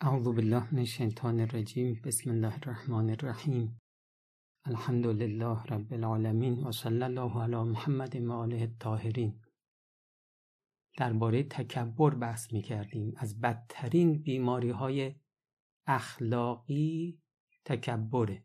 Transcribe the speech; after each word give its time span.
اعوذ 0.00 0.24
بالله 0.24 0.74
من 0.74 0.78
الشیطان 0.78 1.40
الرجیم 1.40 2.00
بسم 2.04 2.30
الله 2.30 2.54
الرحمن 2.54 3.10
الرحیم 3.10 3.80
الحمد 4.64 5.06
لله 5.06 5.64
رب 5.64 5.92
العالمین 5.92 6.64
و 6.64 6.72
صلی 6.72 7.02
الله 7.02 7.42
علی 7.42 7.56
محمد 7.56 8.16
و 8.16 8.32
آله 8.32 8.60
الطاهرین. 8.60 9.40
درباره 10.96 11.42
تکبر 11.42 12.14
بحث 12.14 12.52
می 12.52 12.62
کردیم. 12.62 13.14
از 13.16 13.40
بدترین 13.40 14.22
بیماری 14.22 14.70
های 14.70 15.14
اخلاقی 15.86 17.22
تکبره. 17.64 18.44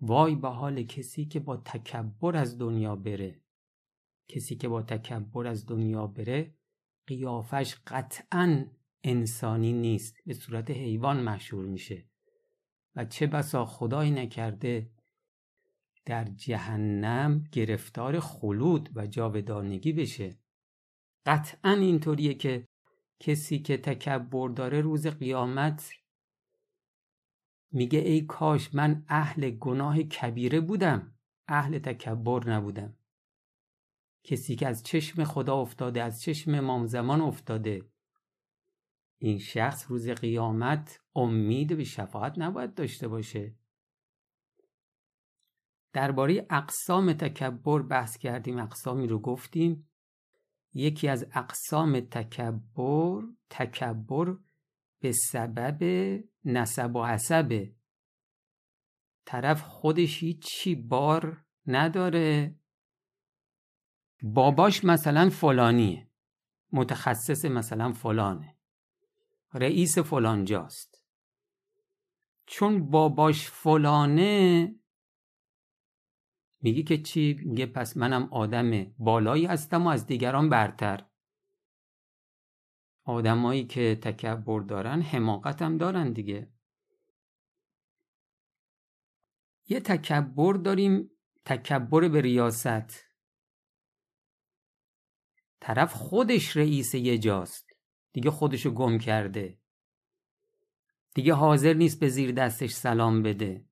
وای 0.00 0.34
به 0.34 0.48
حال 0.48 0.82
کسی 0.82 1.24
که 1.24 1.40
با 1.40 1.56
تکبر 1.56 2.36
از 2.36 2.58
دنیا 2.58 2.96
بره. 2.96 3.40
کسی 4.28 4.56
که 4.56 4.68
با 4.68 4.82
تکبر 4.82 5.46
از 5.46 5.66
دنیا 5.66 6.06
بره 6.06 6.54
قیافش 7.06 7.76
قطعا 7.86 8.66
انسانی 9.04 9.72
نیست 9.72 10.16
به 10.26 10.34
صورت 10.34 10.70
حیوان 10.70 11.22
مشهور 11.22 11.66
میشه. 11.66 12.04
و 12.96 13.04
چه 13.04 13.26
بسا 13.26 13.64
خدای 13.64 14.10
نکرده 14.10 14.90
در 16.04 16.24
جهنم 16.24 17.44
گرفتار 17.52 18.20
خلود 18.20 18.90
و 18.94 19.06
جاودانگی 19.06 19.92
بشه. 19.92 20.38
قطعا 21.26 21.72
اینطوریه 21.72 22.34
که 22.34 22.68
کسی 23.20 23.58
که 23.58 23.76
تکبر 23.76 24.48
داره 24.48 24.80
روز 24.80 25.06
قیامت 25.06 25.92
میگه 27.72 27.98
ای 27.98 28.20
کاش 28.20 28.74
من 28.74 29.04
اهل 29.08 29.50
گناه 29.50 30.02
کبیره 30.02 30.60
بودم 30.60 31.14
اهل 31.48 31.78
تکبر 31.78 32.50
نبودم. 32.50 32.96
کسی 34.24 34.56
که 34.56 34.68
از 34.68 34.82
چشم 34.82 35.24
خدا 35.24 35.56
افتاده 35.56 36.02
از 36.02 36.22
چشم 36.22 36.54
امام 36.54 36.86
زمان 36.86 37.20
افتاده 37.20 37.93
این 39.24 39.38
شخص 39.38 39.84
روز 39.88 40.08
قیامت 40.08 41.00
امید 41.14 41.76
به 41.76 41.84
شفاعت 41.84 42.38
نباید 42.38 42.74
داشته 42.74 43.08
باشه. 43.08 43.54
درباره 45.92 46.46
اقسام 46.50 47.12
تکبر 47.12 47.82
بحث 47.82 48.18
کردیم 48.18 48.58
اقسامی 48.58 49.06
رو 49.06 49.18
گفتیم. 49.18 49.88
یکی 50.74 51.08
از 51.08 51.26
اقسام 51.32 52.00
تکبر 52.00 53.22
تکبر 53.50 54.36
به 55.00 55.12
سبب 55.12 55.84
نسب 56.44 56.96
و 56.96 57.04
حسبه 57.04 57.74
طرف 59.24 59.62
خودش 59.62 60.22
هیچی 60.22 60.74
بار 60.74 61.44
نداره. 61.66 62.54
باباش 64.22 64.84
مثلا 64.84 65.30
فلانیه. 65.30 66.08
متخصص 66.72 67.44
مثلا 67.44 67.92
فلانه. 67.92 68.54
رئیس 69.54 69.98
فلانجاست. 69.98 71.04
چون 72.46 72.90
باباش 72.90 73.50
فلانه 73.50 74.74
میگه 76.60 76.82
که 76.82 77.02
چی؟ 77.02 77.40
میگه 77.44 77.66
پس 77.66 77.96
منم 77.96 78.28
آدم 78.32 78.84
بالایی 78.98 79.46
هستم 79.46 79.86
و 79.86 79.88
از 79.88 80.06
دیگران 80.06 80.48
برتر. 80.48 81.06
آدمایی 83.04 83.66
که 83.66 83.98
تکبر 84.02 84.60
دارن 84.60 85.00
هم 85.00 85.78
دارن 85.78 86.12
دیگه. 86.12 86.52
یه 89.68 89.80
تکبر 89.80 90.54
داریم 90.54 91.10
تکبر 91.44 92.08
به 92.08 92.20
ریاست. 92.20 93.04
طرف 95.60 95.92
خودش 95.92 96.56
رئیس 96.56 96.94
یه 96.94 97.18
جاست. 97.18 97.73
دیگه 98.14 98.30
خودشو 98.30 98.70
گم 98.70 98.98
کرده. 98.98 99.58
دیگه 101.14 101.34
حاضر 101.34 101.74
نیست 101.74 102.00
به 102.00 102.08
زیر 102.08 102.32
دستش 102.32 102.72
سلام 102.72 103.22
بده. 103.22 103.64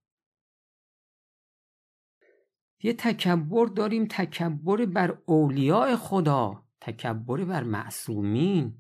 یه 2.83 2.93
تکبر 2.93 3.67
داریم 3.67 4.07
تکبر 4.11 4.87
بر 4.87 5.19
اولیاء 5.27 5.97
خدا 5.97 6.65
تکبر 6.81 7.45
بر 7.45 7.63
معصومین. 7.63 8.79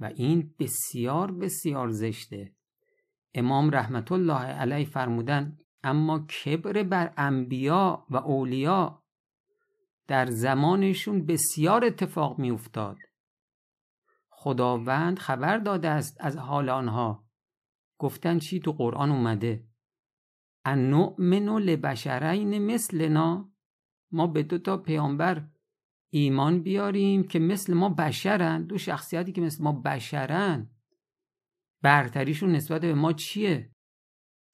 و 0.00 0.04
این 0.04 0.54
بسیار 0.58 1.32
بسیار 1.32 1.90
زشته. 1.90 2.54
امام 3.34 3.70
رحمت 3.70 4.12
الله 4.12 4.44
علیه 4.44 4.86
فرمودن 4.86 5.58
اما 5.82 6.26
کبر 6.26 6.82
بر 6.82 7.14
انبیا 7.16 8.06
و 8.10 8.16
اولیا 8.16 9.02
در 10.06 10.26
زمانشون 10.26 11.26
بسیار 11.26 11.84
اتفاق 11.84 12.38
می 12.38 12.50
افتاد 12.50 12.96
خداوند 14.40 15.18
خبر 15.18 15.58
داده 15.58 15.88
است 15.88 16.16
از 16.20 16.36
حال 16.36 16.68
آنها. 16.68 17.28
گفتن 18.00 18.38
چی 18.38 18.60
تو 18.60 18.72
قرآن 18.72 19.10
اومده؟ 19.10 19.68
ان 20.64 20.90
نؤمن 20.90 21.48
لبشرین 21.58 22.58
مثلنا؟ 22.58 23.52
ما 24.12 24.26
به 24.26 24.42
دو 24.42 24.58
تا 24.58 24.76
پیامبر 24.76 25.48
ایمان 26.12 26.62
بیاریم 26.62 27.22
که 27.22 27.38
مثل 27.38 27.74
ما 27.74 27.88
بشرن 27.88 28.62
دو 28.62 28.78
شخصیتی 28.78 29.32
که 29.32 29.40
مثل 29.40 29.64
ما 29.64 29.72
بشرن. 29.72 30.70
برتریشون 31.82 32.52
نسبت 32.52 32.80
به 32.80 32.94
ما 32.94 33.12
چیه؟ 33.12 33.70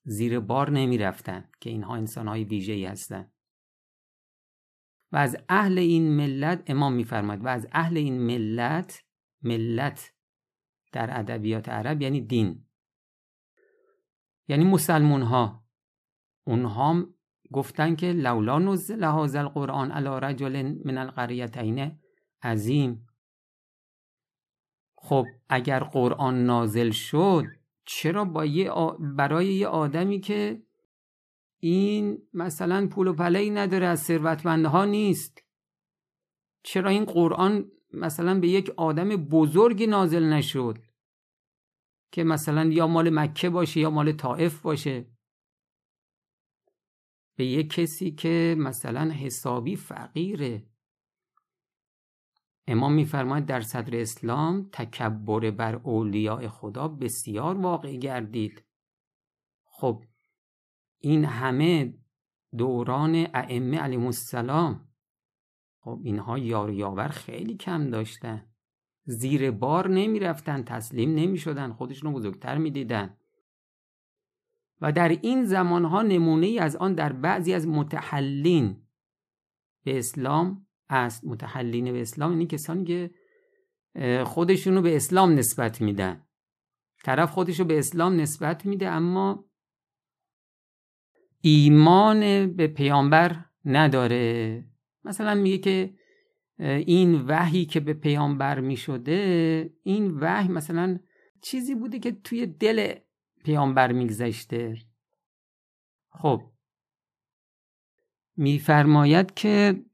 زیر 0.04 0.40
بار 0.40 0.70
نمی 0.70 0.98
رفتن 0.98 1.50
که 1.60 1.70
اینها 1.70 1.96
انسان 1.96 2.28
های 2.28 2.44
ویژه 2.44 2.88
هستن. 2.90 3.32
و 5.12 5.16
از 5.16 5.36
اهل 5.48 5.78
این 5.78 6.16
ملت 6.16 6.62
امام 6.66 6.92
میفرماد 6.92 7.44
و 7.44 7.48
از 7.48 7.68
اهل 7.72 7.96
این 7.96 8.20
ملت 8.20 9.04
ملت 9.44 10.12
در 10.92 11.18
ادبیات 11.18 11.68
عرب 11.68 12.02
یعنی 12.02 12.20
دین. 12.20 12.66
یعنی 14.48 14.64
مسلمون 14.64 15.22
ها 15.22 15.64
اونها 16.46 17.06
گفتن 17.52 17.96
که 17.96 18.12
لولا 18.12 18.58
نزل 18.58 19.04
هذا 19.04 19.40
القرآن 19.40 19.90
علی 19.90 20.26
رجل 20.26 20.62
من 20.84 20.98
القریتین 20.98 21.98
عظیم. 22.42 23.06
خب 24.96 25.24
اگر 25.48 25.80
قرآن 25.80 26.46
نازل 26.46 26.90
شد 26.90 27.44
چرا 27.84 28.24
با 28.24 28.44
یه 28.44 28.70
برای 29.16 29.46
یه 29.46 29.68
آدمی 29.68 30.20
که 30.20 30.62
این 31.60 32.18
مثلا 32.32 32.88
پول 32.88 33.06
و 33.06 33.12
پله 33.12 33.50
نداره 33.50 33.86
از 33.86 34.02
ثروتمندها 34.02 34.84
نیست؟ 34.84 35.44
چرا 36.62 36.90
این 36.90 37.04
قرآن 37.04 37.70
مثلا 37.94 38.40
به 38.40 38.48
یک 38.48 38.70
آدم 38.76 39.08
بزرگی 39.08 39.86
نازل 39.86 40.24
نشد 40.24 40.78
که 42.12 42.24
مثلا 42.24 42.64
یا 42.64 42.86
مال 42.86 43.10
مکه 43.10 43.50
باشه 43.50 43.80
یا 43.80 43.90
مال 43.90 44.12
طائف 44.12 44.60
باشه. 44.60 45.06
به 47.36 47.44
یک 47.44 47.70
کسی 47.70 48.10
که 48.10 48.56
مثلا 48.58 49.10
حسابی 49.10 49.76
فقیره. 49.76 50.66
امام 52.66 52.92
میفرماید 52.92 53.46
در 53.46 53.60
صدر 53.60 54.00
اسلام 54.00 54.68
تکبر 54.72 55.50
بر 55.50 55.74
اولیاء 55.74 56.48
خدا 56.48 56.88
بسیار 56.88 57.58
واقع 57.58 57.96
گردید. 57.96 58.64
خب 59.64 60.04
این 60.98 61.24
همه 61.24 61.94
دوران 62.56 63.26
ائمه 63.34 63.78
علیهم 63.78 64.06
السلام 64.06 64.93
خب 65.84 66.00
اینها 66.02 66.38
یار 66.38 66.72
یاور 66.72 67.08
خیلی 67.08 67.56
کم 67.56 67.90
داشتن. 67.90 68.46
زیر 69.06 69.50
بار 69.50 69.88
نمی 69.88 70.18
رفتن 70.18 70.62
تسلیم 70.62 71.14
نمی 71.14 71.38
شدن 71.38 71.72
خودشون 71.72 72.12
رو 72.12 72.18
بزرگتر 72.18 72.58
می 72.58 72.70
دیدن 72.70 73.16
و 74.80 74.92
در 74.92 75.08
این 75.08 75.44
زمانها 75.44 76.02
نمونه 76.02 76.46
ای 76.46 76.58
از 76.58 76.76
آن 76.76 76.94
در 76.94 77.12
بعضی 77.12 77.54
از 77.54 77.68
متحلین 77.68 78.82
به 79.84 79.98
اسلام 79.98 80.66
است. 80.88 81.24
متحلین 81.24 81.92
به 81.92 82.02
اسلام 82.02 82.32
یعنی 82.32 82.46
کسانی 82.46 82.84
که 82.84 83.10
خودشونو 84.24 84.82
به 84.82 84.96
اسلام 84.96 85.32
نسبت 85.32 85.80
میدن. 85.80 86.26
طرف 87.04 87.30
خودشو 87.30 87.64
به 87.64 87.78
اسلام 87.78 88.20
نسبت 88.20 88.66
میده 88.66 88.88
اما 88.88 89.44
ایمان 91.40 92.20
به 92.52 92.66
پیامبر 92.66 93.44
نداره. 93.64 94.64
مثلا 95.04 95.34
میگه 95.34 95.58
که 95.58 95.94
این 96.58 97.20
وحی 97.20 97.64
که 97.64 97.80
به 97.80 97.94
پیامبر 97.94 98.60
می‌شده 98.60 99.70
این 99.82 100.10
وحی 100.10 100.48
مثلا 100.48 100.98
چیزی 101.42 101.74
بوده 101.74 101.98
که 101.98 102.12
توی 102.12 102.46
دل 102.46 102.94
پیامبر 103.44 103.92
میگذشته. 103.92 104.76
خب. 106.10 106.42
میفرماید 108.36 109.34
که 109.34 109.84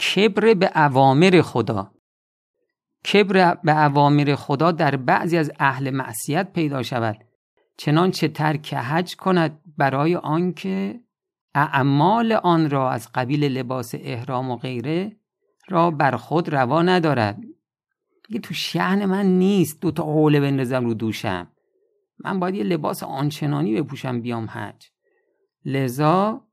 کبر 0.00 0.54
به 0.54 0.70
اوامر 0.76 1.40
خدا. 1.44 1.94
کبر 3.12 3.54
به 3.54 3.84
اوامر 3.84 4.34
خدا 4.34 4.72
در 4.72 4.96
بعضی 4.96 5.36
از 5.36 5.52
اهل 5.58 5.90
معصیت 5.90 6.52
پیدا 6.52 6.82
شود. 6.82 7.16
چنانچه 7.76 8.28
ترک 8.28 8.74
حج 8.74 9.16
کند 9.16 9.62
برای 9.76 10.16
آنکه 10.16 11.00
اعمال 11.54 12.32
آن 12.32 12.70
را 12.70 12.90
از 12.90 13.08
قبیل 13.14 13.44
لباس 13.44 13.94
احرام 13.94 14.50
و 14.50 14.56
غیره 14.56 15.16
را 15.68 15.90
بر 15.90 16.16
خود 16.16 16.48
روا 16.48 16.82
ندارد. 16.82 17.40
دیگه 18.28 18.40
تو 18.40 18.54
شهن 18.54 19.04
من 19.04 19.26
نیست. 19.26 19.80
دو 19.80 19.90
تا 19.90 20.02
حوله 20.02 20.40
بندازم 20.40 20.84
رو 20.84 20.94
دوشم. 20.94 21.50
من 22.18 22.40
باید 22.40 22.54
یه 22.54 22.64
لباس 22.64 23.02
آنچنانی 23.02 23.82
بپوشم 23.82 24.20
بیام 24.20 24.48
حج. 24.50 24.86
لذا 25.64 26.46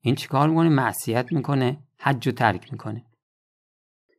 این 0.00 0.14
چیکار 0.14 0.48
می‌کنه؟ 0.48 0.68
معصیت 0.68 1.32
می‌کنه. 1.32 1.82
حج 1.98 2.26
رو 2.26 2.32
ترک 2.32 2.72
می‌کنه. 2.72 3.06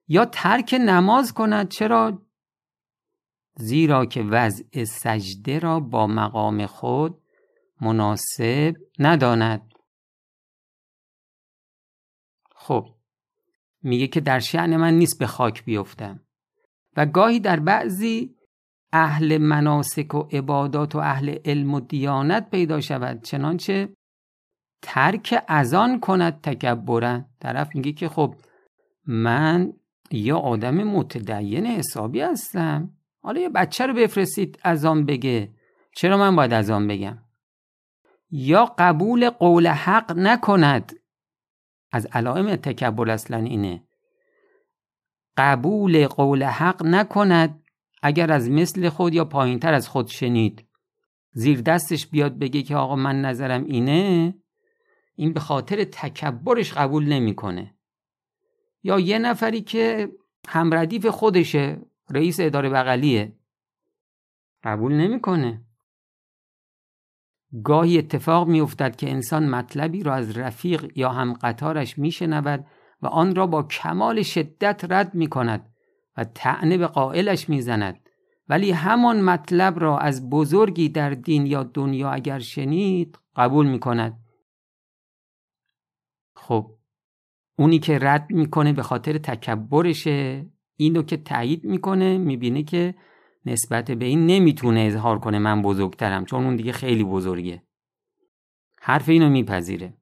یا 0.07 0.25
ترک 0.25 0.75
نماز 0.79 1.33
کند. 1.33 1.69
چرا؟ 1.69 2.21
زیرا 3.55 4.05
که 4.05 4.23
وضع 4.23 4.83
سجده 4.83 5.59
را 5.59 5.79
با 5.79 6.07
مقام 6.07 6.65
خود 6.65 7.21
مناسب 7.81 8.75
نداند. 8.99 9.70
خب 12.71 12.87
میگه 13.83 14.07
که 14.07 14.19
در 14.19 14.39
شعن 14.39 14.77
من 14.77 14.93
نیست 14.93 15.19
به 15.19 15.27
خاک 15.27 15.65
بیفتم. 15.65 16.19
و 16.97 17.05
گاهی 17.05 17.39
در 17.39 17.59
بعضی 17.59 18.35
اهل 18.93 19.37
مناسک 19.37 20.15
و 20.15 20.19
عبادات 20.31 20.95
و 20.95 20.97
اهل 20.99 21.37
علم 21.45 21.73
و 21.73 21.79
دیانت 21.79 22.49
پیدا 22.49 22.81
شود 22.81 23.21
چنانچه 23.21 23.89
ترک 24.81 25.43
ازان 25.47 25.99
کند 25.99 26.41
تکبرن 26.41 27.25
طرف 27.39 27.75
میگه 27.75 27.91
که 27.91 28.09
خب 28.09 28.35
من 29.05 29.73
یا 30.11 30.37
آدم 30.37 30.75
متدین 30.75 31.65
حسابی 31.65 32.21
هستم. 32.21 32.91
حالا 33.23 33.41
یه 33.41 33.49
بچه 33.49 33.85
رو 33.85 33.93
بفرستید 33.93 34.59
از 34.63 34.85
آن 34.85 35.05
بگه. 35.05 35.51
چرا 35.95 36.17
من 36.17 36.35
باید 36.35 36.53
از 36.53 36.69
آن 36.69 36.87
بگم؟ 36.87 37.17
یا 38.31 38.75
قبول 38.77 39.29
قول 39.29 39.67
حق 39.67 40.17
نکند. 40.17 41.00
از 41.91 42.05
علائم 42.05 42.55
تکبر 42.55 43.09
اصلا 43.09 43.37
اینه. 43.37 43.83
قبول 45.37 46.07
قول 46.07 46.43
حق 46.43 46.85
نکند 46.85 47.63
اگر 48.01 48.31
از 48.31 48.49
مثل 48.49 48.89
خود 48.89 49.13
یا 49.13 49.25
پایینتر 49.25 49.73
از 49.73 49.87
خود 49.87 50.07
شنید. 50.07 50.67
زیر 51.33 51.61
دستش 51.61 52.07
بیاد 52.07 52.39
بگه 52.39 52.61
که 52.63 52.75
آقا 52.75 52.95
من 52.95 53.21
نظرم 53.21 53.63
اینه 53.63 54.33
این 55.15 55.33
به 55.33 55.39
خاطر 55.39 55.83
تکبرش 55.83 56.73
قبول 56.73 57.05
نمی‌کنه. 57.05 57.75
یا 58.83 58.99
یه 58.99 59.19
نفری 59.19 59.61
که 59.61 60.11
همردیف 60.47 61.05
خودشه 61.05 61.81
رئیس 62.09 62.39
اداره 62.39 62.69
بغلیه 62.69 63.35
قبول 64.63 64.93
نمی‌کنه. 64.93 65.65
گاهی 67.63 67.97
اتفاق 67.97 68.47
میافتد 68.47 68.95
که 68.95 69.11
انسان 69.11 69.49
مطلبی 69.49 70.03
را 70.03 70.13
از 70.13 70.37
رفیق 70.37 70.97
یا 70.97 71.09
هم 71.09 71.33
قطارش 71.33 71.97
میشنود 71.97 72.65
و 73.01 73.07
آن 73.07 73.35
را 73.35 73.47
با 73.47 73.63
کمال 73.63 74.21
شدت 74.21 74.85
رد 74.89 75.15
می 75.15 75.27
کند 75.27 75.73
و 76.17 76.23
تعنه 76.23 76.77
به 76.77 76.87
قائلش 76.87 77.49
می‌زند. 77.49 77.99
ولی 78.49 78.71
همان 78.71 79.21
مطلب 79.21 79.79
را 79.79 79.97
از 79.97 80.29
بزرگی 80.29 80.89
در 80.89 81.09
دین 81.09 81.45
یا 81.45 81.63
دنیا 81.63 82.11
اگر 82.11 82.39
شنید 82.39 83.19
قبول 83.35 83.67
می 83.67 83.79
کند 83.79 84.19
خب 86.35 86.71
اونی 87.57 87.79
که 87.79 87.99
رد 88.01 88.27
می‌کنه 88.29 88.73
به 88.73 88.83
خاطر 88.83 89.17
تکبرشه 89.17 90.45
اینو 90.75 91.01
که 91.01 91.17
تایید 91.17 91.65
می‌کنه 91.65 92.17
می‌بینه 92.17 92.63
که 92.63 92.95
نسبت 93.45 93.91
به 93.91 94.05
این 94.05 94.25
نمی‌تونه 94.25 94.79
اظهار 94.79 95.19
کنه 95.19 95.39
من 95.39 95.61
بزرگترم 95.61 96.25
چون 96.25 96.45
اون 96.45 96.55
دیگه 96.55 96.71
خیلی 96.71 97.03
بزرگه. 97.03 97.63
حرف 98.81 99.09
اینو 99.09 99.29
میپذیره. 99.29 99.93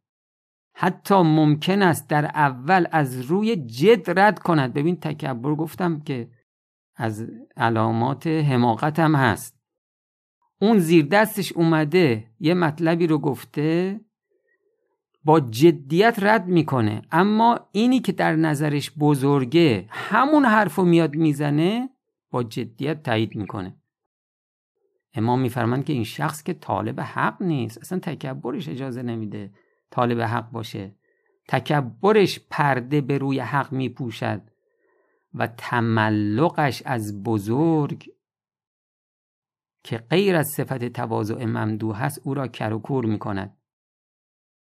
حتی 0.74 1.15
ممکن 1.15 1.81
است 1.81 2.09
در 2.09 2.25
اول 2.25 2.88
از 2.91 3.21
روی 3.21 3.56
جد 3.56 4.19
رد 4.19 4.39
کند. 4.39 4.74
ببین 4.74 4.95
تکبر 4.95 5.56
گفتم 5.56 6.00
که 6.00 6.30
از 6.95 7.27
علامات 7.57 8.27
حماقت 8.27 9.00
هم 9.00 9.15
هست. 9.15 9.59
اون 10.62 10.80
زیر 10.80 11.06
دستش 11.06 11.51
اومده 11.51 12.27
یه 12.39 12.53
مطلبی 12.53 13.07
رو 13.07 13.18
گفته 13.18 14.00
با 15.24 15.39
جدیت 15.39 16.15
رد 16.21 16.47
می‌کنه. 16.47 17.01
اما 17.12 17.59
اینی 17.71 18.00
که 18.00 18.12
در 18.12 18.35
نظرش 18.35 18.92
بزرگه 19.00 19.85
همون 19.89 20.45
حرف 20.45 20.80
میاد 20.80 21.15
می‌زنه 21.15 21.89
با 22.31 22.43
جدیت 22.43 23.03
تایید 23.03 23.35
می‌کنه. 23.35 23.75
امام 25.13 25.41
میفرمند 25.41 25.85
که 25.85 25.93
این 25.93 26.03
شخص 26.03 26.43
که 26.43 26.53
طالب 26.53 26.99
حق 26.99 27.41
نیست 27.41 27.77
اصلا 27.77 27.99
تکبرش 27.99 28.69
اجازه 28.69 29.01
نمیده 29.01 29.53
طالب 29.89 30.21
حق 30.21 30.51
باشه. 30.51 30.95
تکبرش 31.47 32.39
پرده 32.49 33.01
به 33.01 33.17
روی 33.17 33.39
حق 33.39 33.73
میپوشد 33.73 34.41
و 35.33 35.47
تملقش 35.47 36.81
از 36.85 37.23
بزرگ 37.23 38.11
که 39.83 39.97
غیر 39.97 40.35
از 40.35 40.47
صفت 40.47 40.85
تواضع 40.85 41.45
ممدوح 41.45 42.03
هست 42.03 42.21
او 42.23 42.33
را 42.33 42.47
کروکور 42.47 43.05
می‌کند. 43.05 43.57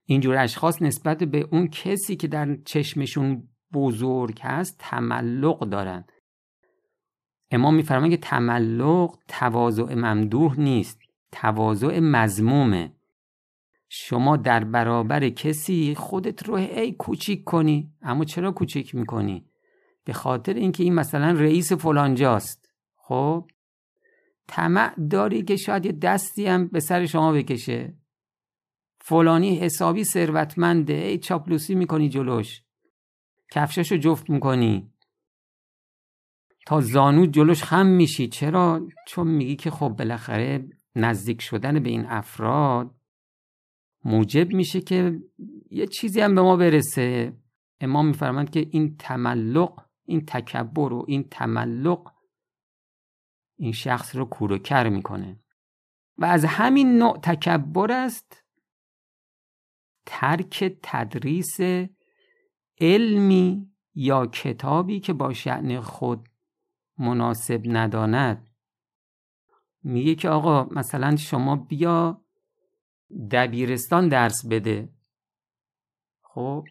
اینجور 0.05 0.37
اشخاص 0.37 0.81
نسبت 0.81 1.23
به 1.23 1.47
اون 1.51 1.67
کسی 1.67 2.15
که 2.15 2.27
در 2.27 2.55
چشمشون 2.55 3.49
بزرگ 3.73 4.39
هست 4.41 4.75
تملق 4.79 5.69
دارن 5.69 6.05
امام 7.51 7.75
میفرماید 7.75 8.11
که 8.11 8.17
تملق 8.17 9.17
تواضع 9.27 9.93
ممدوح 9.93 10.59
نیست 10.59 10.99
تواضع 11.31 11.99
مزمومه 11.99 12.93
شما 13.89 14.37
در 14.37 14.63
برابر 14.63 15.29
کسی 15.29 15.95
خودت 15.95 16.43
رو 16.43 16.53
ای 16.53 16.91
کوچیک 16.91 17.43
کنی. 17.43 17.93
اما 18.01 18.25
چرا 18.25 18.51
کوچیک 18.51 18.95
می‌کنی؟ 18.95 19.45
به 20.05 20.13
خاطر 20.13 20.53
اینکه 20.53 20.83
این 20.83 20.93
مثلا 20.93 21.31
رئیس 21.31 21.73
فلانجاست. 21.73 22.69
خب؟ 22.95 23.47
طمع 24.47 24.95
داری 25.09 25.43
که 25.43 25.55
شاید 25.55 25.85
یه 25.85 25.91
دستی 25.91 26.47
هم 26.47 26.67
به 26.67 26.79
سر 26.79 27.05
شما 27.05 27.31
بکشه. 27.31 27.93
فلانی 29.01 29.59
حسابی 29.59 30.03
ثروتمنده 30.03 30.93
ای 30.93 31.17
چاپلوسی 31.17 31.75
می‌کنی 31.75 32.09
جلوش. 32.09 32.61
کفشاشو 33.51 33.97
جفت 33.97 34.29
می‌کنی. 34.29 34.91
تا 36.69 36.81
زانو 36.81 37.25
جلوش 37.25 37.63
خم 37.63 37.85
میشی. 37.85 38.27
چرا؟ 38.27 38.87
چون 39.07 39.27
میگی 39.27 39.55
که 39.55 39.71
خب 39.71 39.89
بالاخره 39.89 40.69
نزدیک 40.95 41.41
شدن 41.41 41.79
به 41.83 41.89
این 41.89 42.05
افراد 42.05 42.95
موجب 44.05 44.53
میشه 44.53 44.81
که 44.81 45.19
یه 45.71 45.87
چیزی 45.87 46.21
هم 46.21 46.35
به 46.35 46.41
ما 46.41 46.57
برسه. 46.57 47.33
امام 47.79 48.07
میفرمند 48.07 48.49
که 48.49 48.67
این 48.71 48.95
تملق 48.97 49.85
این 50.05 50.25
تکبر 50.25 50.93
و 50.93 51.05
این 51.07 51.23
تملق 51.31 52.11
این 53.57 53.71
شخص 53.71 54.15
رو 54.15 54.25
کور 54.25 54.89
می‌کنه. 54.89 55.39
و 56.17 56.25
از 56.25 56.45
همین 56.45 56.97
نوع 56.97 57.17
تکبر 57.17 57.91
است 57.91 58.43
ترک 60.05 60.77
تدریس 60.83 61.57
علمی 62.81 63.71
یا 63.95 64.25
کتابی 64.25 64.99
که 64.99 65.13
با 65.13 65.33
شعن 65.33 65.79
خود 65.79 66.29
مناسب 66.99 67.61
نداند. 67.65 68.49
میگه 69.83 70.15
که 70.15 70.29
آقا 70.29 70.63
مثلا 70.63 71.15
شما 71.15 71.55
بیا 71.55 72.25
دبیرستان 73.31 74.07
درس 74.07 74.45
بده. 74.45 74.89
خب؟ 76.21 76.67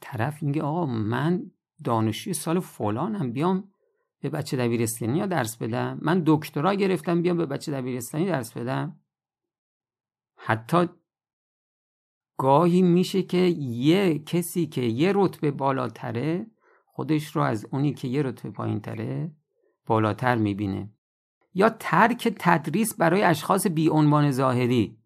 طرف 0.00 0.42
میگه 0.42 0.62
آقا 0.62 0.86
من 0.86 1.50
دانشجوی 1.84 2.34
سال 2.34 2.60
فلانم 2.60 3.32
بیام 3.32 3.72
به 4.20 4.30
بچه 4.30 4.56
دبیرستانی 4.56 5.20
ها 5.20 5.26
درس 5.26 5.56
بدم. 5.56 5.98
من 6.02 6.22
دکترا 6.26 6.74
گرفتم 6.74 7.22
بیام 7.22 7.36
به 7.36 7.46
بچه 7.46 7.72
دبیرستانی 7.72 8.26
درس 8.26 8.52
بدم. 8.52 9.00
حتی 10.36 10.88
گاهی 12.38 12.82
میشه 12.82 13.22
که 13.22 13.38
یه 13.58 14.18
کسی 14.18 14.66
که 14.66 14.80
یه 14.80 15.12
رتبه 15.14 15.50
بالاتره 15.50 16.46
خودش 16.96 17.36
رو 17.36 17.42
از 17.42 17.66
اونی 17.72 17.94
که 17.94 18.08
یه 18.08 18.22
رتبه 18.22 18.50
پایین 18.50 18.80
تره 18.80 19.32
بالاتر 19.86 20.36
می‌بینه. 20.36 20.90
یا 21.54 21.70
ترک 21.70 22.36
تدریس 22.38 22.94
برای 22.94 23.22
اشخاص 23.22 23.66
بی 23.66 23.88
عنوان 23.88 24.30
ظاهری. 24.30 24.98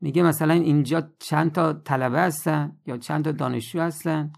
میگه 0.00 0.22
مثلا 0.22 0.54
اینجا 0.54 1.10
چند 1.18 1.52
تا 1.52 1.72
طلبه 1.72 2.20
هستن 2.20 2.76
یا 2.86 2.96
چند 2.96 3.24
تا 3.24 3.32
دانشجو 3.32 3.80
هستن. 3.80 4.32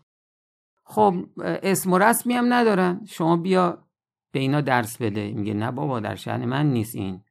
خب 0.85 1.27
اسم 1.39 1.93
و 1.93 1.99
رسمی 1.99 2.35
هم 2.35 2.53
ندارن. 2.53 3.05
شما 3.05 3.37
بیا 3.37 3.85
به 4.33 4.39
اینا 4.39 4.61
درس 4.61 5.03
بده. 5.03 5.33
میگه 5.33 5.55
نه 5.55 5.71
بابا 5.71 6.01
در 6.01 6.15
شهن 6.15 6.45
من 6.45 6.67
نیست 6.67 6.97
این. 6.97 7.23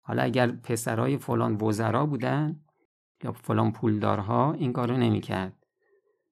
حالا 0.00 0.22
اگر 0.22 0.52
پسرای 0.52 1.18
فلان 1.18 1.56
وزرا 1.56 2.06
بودن 2.06 2.60
یا 3.24 3.32
فلان 3.32 3.72
پولدارها 3.72 4.52
این 4.52 4.72
کارو 4.72 4.96
نمی‌کرد. 4.96 5.66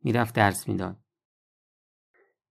می‌رفت 0.02 0.34
درس 0.34 0.68
می‌داد. 0.68 1.03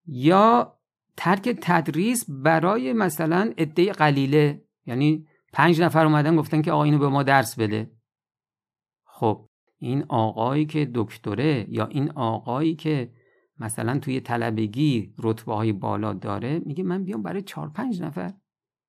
یا 0.05 0.79
ترک 1.17 1.57
تدریس 1.61 2.25
برای 2.29 2.93
مثلا 2.93 3.53
عده 3.57 3.91
قلیله. 3.91 4.65
یعنی 4.85 5.27
پنج 5.53 5.81
نفر 5.81 6.05
اومدن 6.05 6.35
گفتن 6.35 6.61
که 6.61 6.71
آقا 6.71 6.83
اینو 6.83 6.97
به 6.97 7.07
ما 7.07 7.23
درس 7.23 7.59
بده. 7.59 7.91
خب 9.05 9.49
این 9.77 10.03
آقایی 10.09 10.65
که 10.65 10.91
دکتره 10.95 11.65
یا 11.69 11.85
این 11.85 12.11
آقایی 12.11 12.75
که 12.75 13.13
مثلا 13.57 13.99
توی 13.99 14.19
طلبگی 14.19 15.13
رتبه 15.17 15.53
های 15.53 15.71
بالا 15.73 16.13
داره 16.13 16.59
میگه 16.65 16.83
من 16.83 17.03
بیام 17.03 17.23
برای 17.23 17.41
چهار 17.41 17.69
پنج 17.69 18.01
نفر. 18.01 18.33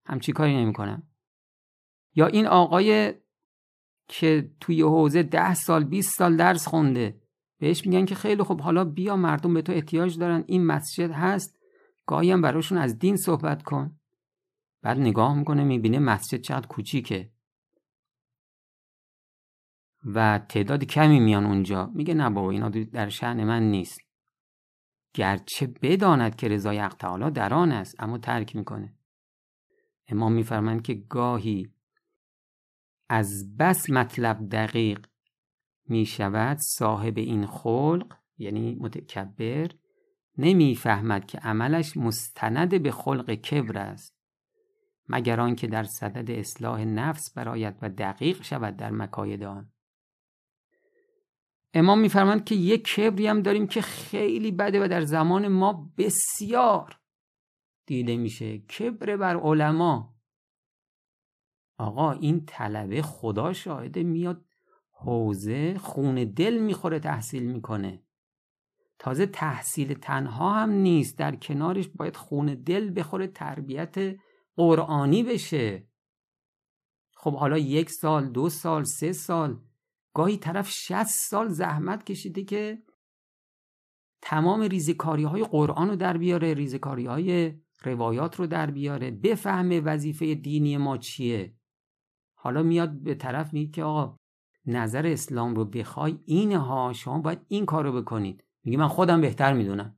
همچی 0.06 0.33
کاری 0.33 0.56
نمی‌کنم؟ 0.56 1.02
یا 2.14 2.26
این 2.26 2.47
آقای 2.47 3.14
که 4.09 4.50
توی 4.61 4.83
حوزه 4.83 5.23
ده 5.23 5.54
سال 5.54 5.85
20 5.85 6.18
سال 6.18 6.37
درس 6.37 6.68
خونده. 6.68 7.21
بهش 7.58 7.87
میگن 7.87 8.04
که 8.04 8.14
خیلی 8.14 8.42
خوب 8.42 8.61
حالا 8.61 8.84
بیا 8.84 9.16
مردم 9.16 9.54
به 9.54 9.62
تو 9.62 9.73
احتیاج 9.73 10.18
دارن 10.18 10.44
این 10.46 10.66
مسجد 10.66 11.11
هست 11.11 11.58
گاهی 12.06 12.30
هم 12.30 12.42
براشون 12.42 12.78
از 12.78 12.99
دین 12.99 13.16
صحبت 13.16 13.62
کن. 13.62 14.00
بعد 14.82 14.99
نگاه 14.99 15.38
می‌کنه 15.38 15.64
می‌بینه 15.64 15.99
مسجد 15.99 16.40
چقدر 16.40 16.66
کوچیکه. 16.66 17.30
و 20.04 20.38
تعداد 20.38 20.84
کمی 20.84 21.20
میان 21.20 21.46
اونجا. 21.46 21.87
میگه 21.94 22.14
نه 22.14 22.30
بابا 22.30 22.50
اینا 22.50 22.68
در 22.68 23.08
شعن 23.08 23.44
من 23.44 23.62
نیست. 23.62 24.00
گرچه 25.14 25.66
بداند 25.66 26.37
که 26.37 26.49
رضای 26.49 26.78
حق 26.78 26.94
تعالی 26.94 27.30
در 27.30 27.54
آن 27.54 27.73
است 27.73 27.94
اما 27.99 28.18
ترک 28.18 28.56
می‌کنه. 28.56 28.94
امام 30.08 30.32
میفرمند 30.32 30.82
که 30.82 30.94
گاهی 30.94 31.73
از 33.08 33.56
بس 33.56 33.90
مطلب 33.90 34.49
دقیق 34.49 35.06
می‌شود 35.88 36.58
صاحب 36.60 37.18
این 37.18 37.46
خلق 37.46 38.16
یعنی 38.38 38.76
متکبر 38.80 39.70
نمی‌فهمد 40.38 41.26
که 41.26 41.38
عملش 41.38 41.96
مستند 41.96 42.82
به 42.82 42.90
خلق 42.90 43.34
کبر 43.34 43.78
است 43.78 44.14
مگر 45.08 45.40
آنکه 45.40 45.66
در 45.66 45.84
صدد 45.84 46.30
اصلاح 46.30 46.84
نفس 46.84 47.32
براید 47.34 47.74
و 47.82 47.88
دقیق 47.88 48.42
شود 48.42 48.76
در 48.76 48.90
مکاید 48.90 49.42
آن. 49.42 49.70
امام 51.74 52.00
میفرماند 52.00 52.44
که 52.44 52.54
یک 52.54 52.84
کبری 52.84 53.26
هم 53.26 53.42
داریم 53.42 53.66
که 53.66 53.80
خیلی 53.80 54.50
بده 54.50 54.84
و 54.84 54.88
در 54.88 55.04
زمان 55.04 55.48
ما 55.48 55.92
بسیار 55.98 56.98
دیده 57.86 58.16
میشه. 58.16 58.58
کبر 58.58 59.16
بر 59.16 59.36
علما. 59.36 60.14
آقا 61.78 62.12
این 62.12 62.44
طلبه 62.46 63.02
خدا 63.02 63.52
شاهده 63.52 64.02
میاد 64.02 64.44
حوزه 64.94 65.78
خون 65.78 66.24
دل 66.24 66.58
می‌خوره 66.58 66.98
تحصیل 66.98 67.42
می‌کنه. 67.42 68.02
تازه 68.98 69.26
تحصیل 69.26 69.94
تنها 69.94 70.52
هم 70.54 70.70
نیست 70.70 71.18
در 71.18 71.36
کنارش 71.36 71.88
باید 71.88 72.16
خون 72.16 72.54
دل 72.54 72.92
بخوره 72.96 73.26
تربیت 73.26 73.94
قرآنی 74.56 75.22
بشه. 75.22 75.88
خب 77.16 77.34
حالا 77.34 77.58
یک 77.58 77.90
سال 77.90 78.28
دو 78.28 78.48
سال 78.48 78.84
سه 78.84 79.12
سال 79.12 79.60
گاهی 80.14 80.36
طرف 80.36 80.70
شست 80.70 81.30
سال 81.30 81.48
زحمت 81.48 82.04
کشیده 82.04 82.44
که 82.44 82.82
تمام 84.22 84.60
ریزکاری 84.60 85.24
های 85.24 85.44
قرآن 85.44 85.88
رو 85.88 85.96
در 85.96 86.16
بیاره 86.16 86.54
ریزکاری 86.54 87.06
های 87.06 87.54
روایات 87.82 88.36
رو 88.36 88.46
در 88.46 88.70
بیاره 88.70 89.10
بفهمه 89.10 89.80
وظیفه 89.80 90.34
دینی 90.34 90.76
ما 90.76 90.98
چیه. 90.98 91.54
حالا 92.34 92.62
میاد 92.62 93.02
به 93.02 93.14
طرف 93.14 93.52
میگه 93.52 93.70
که 93.70 93.82
آقا 93.82 94.16
نظر 94.66 95.06
اسلام 95.06 95.54
رو 95.54 95.64
بخوای 95.64 96.18
اینه 96.25 96.59
ها 96.59 96.92
شما 96.92 97.18
باید 97.18 97.40
این 97.49 97.66
کار 97.66 97.85
رو 97.85 98.02
بکنید. 98.02 98.44
میگه 98.64 98.78
من 98.78 98.88
خودم 98.88 99.21
بهتر 99.21 99.52
می‌دونم. 99.52 99.97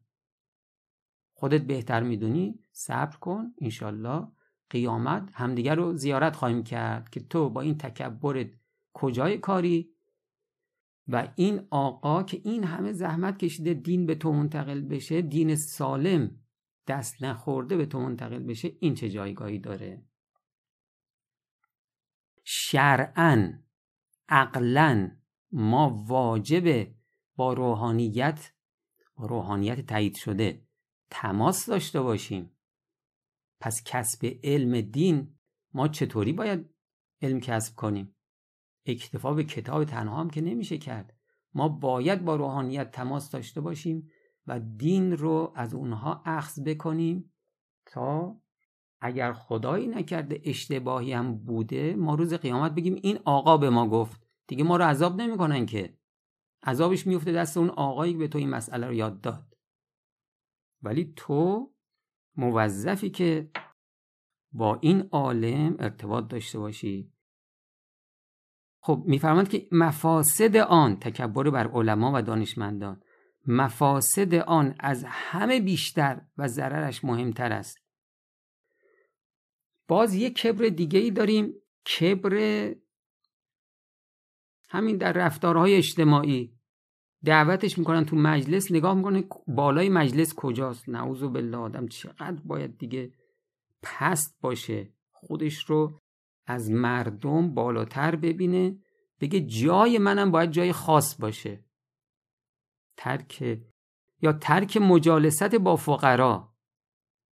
خودت 1.33 1.63
بهتر 1.63 2.03
می‌دونی؟ 2.03 2.59
صبر 2.73 3.17
کن 3.17 3.55
انشالله 3.61 4.29
قیامت 4.71 5.31
همدیگر 5.35 5.75
رو 5.75 5.97
زیارت 5.97 6.37
خواهیم 6.37 6.63
کرد 6.63 7.11
که 7.11 7.21
تو 7.21 7.51
با 7.51 7.61
این 7.61 7.79
تکبرت 7.79 8.51
کجای 8.93 9.39
کاری؟ 9.39 9.97
و 11.09 11.29
این 11.37 11.67
آقا 11.71 12.23
که 12.23 12.41
این 12.45 12.65
همه 12.65 12.93
زحمت 12.93 13.39
کشیده 13.39 13.75
دین 13.75 14.07
به 14.07 14.15
تو 14.15 14.33
منتقل 14.33 14.81
بشه 14.81 15.23
دین 15.23 15.57
سالم 15.57 16.41
دست 16.87 17.23
نخورده 17.23 17.77
به 17.77 17.87
تو 17.87 18.01
منتقل 18.01 18.39
بشه 18.39 18.73
این 18.81 18.95
چه 18.95 19.09
جایگاهی 19.09 19.59
داره؟ 19.59 20.03
شرعا 22.45 23.53
عقلا 24.29 25.11
ما 25.53 26.05
واجبه 26.09 26.95
با 27.37 27.53
روحانیت 27.53 28.53
با 29.17 29.27
روحانیت 29.27 29.87
تایید 29.87 30.17
شده 30.17 30.67
تماس 31.11 31.67
داشته 31.67 32.01
باشیم. 32.01 32.51
پس 33.61 33.83
کسب 33.85 34.39
علم 34.45 34.81
دین 34.81 35.39
ما 35.75 35.89
چطوری 35.89 36.33
باید 36.33 36.71
علم 37.23 37.41
کسب 37.41 37.75
کنیم؟ 37.75 38.17
اکتفا 38.87 39.35
به 39.35 39.45
کتاب 39.45 39.85
تنها 39.85 40.21
هم 40.21 40.31
که 40.31 40.41
نمیشه 40.41 40.79
کرد. 40.79 41.17
ما 41.55 41.69
باید 41.69 42.25
با 42.25 42.37
روحانیت 42.37 42.91
تماس 42.91 43.31
داشته 43.31 43.61
باشیم 43.61 44.11
و 44.47 44.61
دین 44.61 45.13
رو 45.13 45.53
از 45.57 45.75
اونها 45.75 46.23
اخذ 46.27 46.61
بکنیم 46.61 47.33
تا 47.87 48.37
اگر 49.01 49.33
خدایی 49.33 49.87
نکرده 49.87 50.41
اشتباهی 50.45 51.13
هم 51.13 51.39
بوده 51.39 51.95
ما 51.95 52.15
روز 52.15 52.35
قیامت 52.35 52.73
بگیم 52.73 52.95
این 53.03 53.19
آقا 53.25 53.57
به 53.57 53.71
ما 53.71 53.89
گفت. 53.89 54.27
دیگه 54.47 54.65
ما 54.65 54.77
رو 54.77 54.85
عذاب 54.85 55.21
نمی‌کنن 55.21 55.67
که. 55.67 55.99
عذابش 56.63 57.07
میفته 57.07 57.33
دست 57.33 57.57
اون 57.57 57.71
آقایی 57.71 58.13
که 58.13 58.19
به 58.19 58.29
تو 58.29 58.39
این 58.39 58.51
مسئله 58.51 58.87
رو 58.87 58.95
یاد 58.95 59.21
داد. 59.21 59.57
ولی 60.83 61.13
تو 61.17 61.71
موظفی 62.37 63.11
که 63.11 63.51
با 64.53 64.79
این 64.81 65.09
عالم 65.13 65.77
ارتباط 65.79 66.29
داشته 66.29 66.59
باشی. 66.59 67.13
خب 68.81 69.03
میفرماند 69.07 69.49
که 69.49 69.69
مفاسد 69.73 70.57
آن 70.57 70.97
تکبر 70.97 71.51
بر 71.51 71.69
علما 71.69 72.13
و 72.15 72.23
دانشمندان. 72.23 73.03
مفاسد 73.47 74.35
آن 74.35 74.75
از 74.81 75.05
همه 75.09 75.61
بیشتر 75.61 76.21
و 76.39 76.49
ضررش 76.49 77.05
مهمتر 77.05 77.53
است. 77.53 77.86
باز 79.89 80.15
یک 80.15 80.35
کبر 80.35 80.65
دیگه 80.69 80.99
ای 80.99 81.11
داریم 81.11 81.55
کبر 81.99 82.75
همین 84.69 84.97
در 84.97 85.13
رفتارهای 85.13 85.75
اجتماعی. 85.75 86.53
دعوتش 87.25 87.79
می‌کنن 87.79 88.05
تو 88.05 88.17
مجلس 88.17 88.73
نگاه 88.73 88.95
می‌کنه 88.95 89.25
بالای 89.47 89.89
مجلس 89.89 90.35
کجاست. 90.35 90.89
نعوذ 90.89 91.23
بالله 91.23 91.57
آدم 91.57 91.89
چقدر 91.89 92.41
باید 92.45 92.79
دیگه 92.79 93.13
پست 93.83 94.37
باشه. 94.41 94.93
خودش 95.13 95.65
رو 95.65 95.99
از 96.47 96.71
مردم 96.71 97.55
بالاتر 97.55 98.17
ببینه 98.17 98.79
بگه 99.21 99.41
جای 99.41 99.99
منم 99.99 100.31
باید 100.31 100.51
جای 100.51 100.73
خاص 100.73 101.21
باشه. 101.21 101.65
ترک 102.97 103.61
یا 104.23 104.33
ترک 104.33 104.77
مجالست 104.77 105.55
با 105.55 105.77
فقرا. 105.77 106.53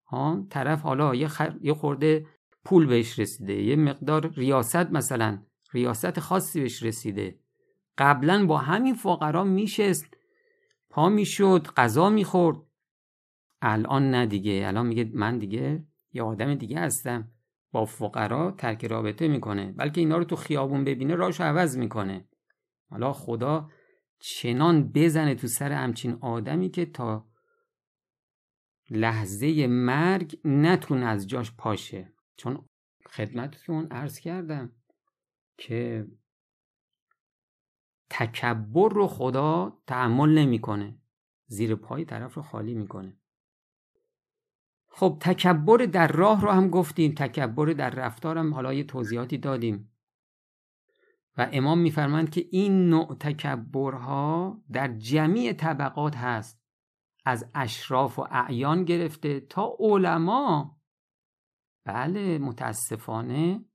ها 0.07 0.47
طرف 0.49 0.81
حالا 0.81 1.15
یه, 1.15 1.29
یه 1.61 1.73
خورده 1.73 2.27
پول 2.65 2.85
بهش 2.85 3.19
رسیده. 3.19 3.53
یه 3.53 3.75
مقدار 3.75 4.27
ریاست 4.27 4.75
مثلا 4.91 5.43
ریاست 5.73 6.19
خاصی 6.19 6.61
بهش 6.61 6.83
رسیده. 6.83 7.39
قبلا 7.97 8.45
با 8.45 8.57
همین 8.57 8.93
فقرا 8.93 9.43
میشست. 9.43 10.17
پا 10.89 11.09
می‌شد 11.09 11.67
غذا 11.77 12.09
می‌خورد. 12.09 12.57
الان 13.61 14.11
نه 14.11 14.25
دیگه. 14.25 14.63
الان 14.67 14.85
میگه 14.85 15.11
من 15.13 15.37
دیگه 15.37 15.85
یه 16.13 16.23
آدم 16.23 16.55
دیگه 16.55 16.79
هستم. 16.79 17.31
با 17.71 17.85
فقرا 17.85 18.51
ترک 18.51 18.85
رابطه 18.85 19.27
می‌کنه. 19.27 19.71
بلکه 19.71 20.01
اینا 20.01 20.17
رو 20.17 20.23
تو 20.23 20.35
خیابون 20.35 20.83
ببینه 20.83 21.15
راش 21.15 21.41
عوض 21.41 21.77
می‌کنه. 21.77 22.27
حالا 22.89 23.13
خدا 23.13 23.69
چنان 24.19 24.91
بزنه 24.91 25.35
تو 25.35 25.47
سر 25.47 25.71
همچین 25.71 26.17
آدمی 26.21 26.69
که 26.69 26.85
تا 26.85 27.27
لحظه 28.89 29.67
مرگ 29.67 30.39
نتونه 30.45 31.05
از 31.05 31.27
جاش 31.27 31.51
پاشه. 31.51 32.12
چون 32.37 32.65
خدمتتون 33.09 33.87
عرض 33.91 34.19
کردم 34.19 34.71
که 35.57 36.07
تکبر 38.09 38.89
رو 38.93 39.07
خدا 39.07 39.77
تحمل 39.87 40.29
نمی‌کنه. 40.29 40.97
زیر 41.47 41.75
پای 41.75 42.05
طرف 42.05 42.33
رو 42.33 42.41
خالی 42.41 42.73
می‌کنه. 42.73 43.17
خب 44.87 45.17
تکبر 45.21 45.77
در 45.77 46.07
راه 46.07 46.41
رو 46.41 46.49
هم 46.49 46.69
گفتیم 46.69 47.13
تکبر 47.17 47.65
در 47.65 47.89
رفتار 47.89 48.49
حالا 48.49 48.73
یه 48.73 48.83
توضیحاتی 48.83 49.37
دادیم. 49.37 49.89
و 51.37 51.49
امام 51.51 51.79
میفرمند 51.79 52.29
که 52.29 52.45
این 52.51 52.89
نوع 52.89 53.15
تکبرها 53.19 54.61
در 54.71 54.97
جمیع 54.97 55.53
طبقات 55.53 56.15
هست. 56.15 56.63
از 57.25 57.51
اشراف 57.55 58.19
و 58.19 58.27
اعیان 58.31 58.85
گرفته 58.85 59.39
تا 59.39 59.75
علما 59.79 60.72
بله 61.85 62.37
متاسفانه 62.37 63.65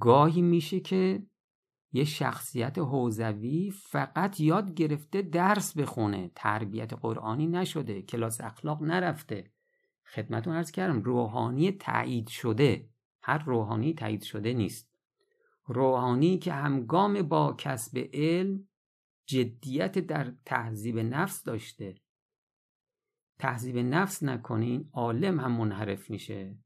گاهی 0.00 0.42
میشه 0.42 0.80
که 0.80 1.22
یه 1.92 2.04
شخصیت 2.04 2.78
حوزوی 2.78 3.70
فقط 3.70 4.40
یاد 4.40 4.74
گرفته 4.74 5.22
درس 5.22 5.76
بخونه. 5.76 6.30
تربیت 6.34 6.92
قرآنی 6.92 7.46
نشده 7.46 8.02
کلاس 8.02 8.40
اخلاق 8.40 8.82
نرفته. 8.82 9.52
خدمتون 10.06 10.54
ارز 10.54 10.70
کردم 10.70 11.02
روحانی 11.02 11.72
تایید 11.72 12.28
شده. 12.28 12.88
هر 13.22 13.38
روحانی 13.38 13.94
تایید 13.94 14.22
شده 14.22 14.52
نیست. 14.52 14.90
روحانی 15.66 16.38
که 16.38 16.52
همگام 16.52 17.22
با 17.22 17.52
کسب 17.58 18.08
علم 18.12 18.68
جدیت 19.26 19.98
در 19.98 20.32
تهذیب 20.44 20.98
نفس 20.98 21.42
داشته. 21.42 21.94
تهذیب 23.38 23.78
نفس 23.78 24.22
نکنین 24.22 24.90
عالم 24.92 25.40
هم 25.40 25.52
منحرف 25.52 26.10
میشه. 26.10 26.58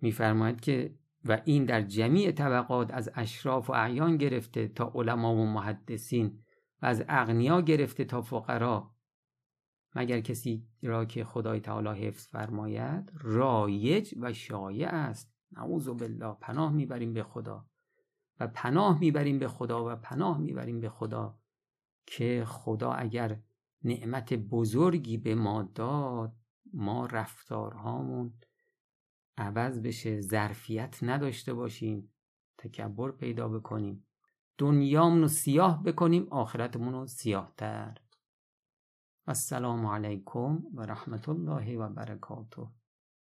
میفرماید 0.00 0.60
که 0.60 0.94
و 1.24 1.40
این 1.44 1.64
در 1.64 1.82
جمیع 1.82 2.32
طبقات 2.32 2.94
از 2.94 3.10
اشراف 3.14 3.70
و 3.70 3.72
اعیان 3.72 4.16
گرفته 4.16 4.68
تا 4.68 4.92
علما 4.94 5.34
و 5.34 5.46
محدثین 5.46 6.38
و 6.82 6.86
از 6.86 7.04
اغنیا 7.08 7.60
گرفته 7.60 8.04
تا 8.04 8.22
فقرا. 8.22 8.94
مگر 9.94 10.20
کسی 10.20 10.66
را 10.82 11.04
که 11.04 11.24
خدای 11.24 11.60
تعالی 11.60 12.06
حفظ 12.06 12.28
فرماید 12.28 13.12
رایج 13.20 14.14
و 14.20 14.32
شایع 14.32 14.88
است. 14.88 15.34
نعوذ 15.52 15.88
بالله 15.88 16.36
پناه 16.40 16.72
می‌بریم 16.72 17.12
به 17.12 17.22
خدا. 17.22 17.66
و 18.40 18.46
پناه 18.48 19.00
می‌بریم 19.00 19.38
به 19.38 19.48
خدا 19.48 19.92
و 19.92 19.96
پناه 19.96 20.38
می‌بریم 20.38 20.80
به 20.80 20.88
خدا 20.88 21.38
که 22.06 22.44
خدا 22.46 22.92
اگر 22.92 23.40
نعمت 23.84 24.34
بزرگی 24.34 25.16
به 25.16 25.34
ما 25.34 25.62
داد 25.62 26.32
ما 26.72 27.06
رفتارهامون 27.06 28.34
عوض 29.36 29.82
بشه 29.82 30.20
ظرفیت 30.20 30.98
نداشته 31.02 31.54
باشیم 31.54 32.12
تکبر 32.58 33.10
پیدا 33.10 33.48
بکنیم. 33.48 34.06
دنیامون 34.58 35.20
رو 35.20 35.28
سیاه 35.28 35.82
بکنیم 35.82 36.28
آخرتمون 36.30 36.92
رو 36.92 37.06
سیاه 37.06 37.52
تر 37.56 37.98
السلام 39.26 39.86
علیکم 39.86 40.62
و 40.74 40.82
رحمت 40.82 41.28
الله 41.28 41.78
و 41.78 41.88
برکاته. 41.88 42.62